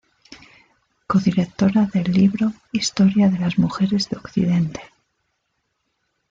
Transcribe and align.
Co-directora 1.05 1.85
del 1.85 2.11
libro 2.11 2.53
Historia 2.71 3.29
de 3.29 3.37
las 3.37 3.59
Mujeres 3.59 4.09
de 4.09 4.17
Occidente. 4.17 4.81